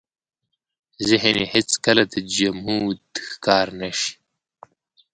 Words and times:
ذهن 1.07 1.35
يې 1.41 1.45
هېڅ 1.53 1.69
کله 1.85 2.03
د 2.13 2.15
جمود 2.35 2.99
ښکار 3.33 3.67
نه 3.79 3.89
شي. 3.99 4.13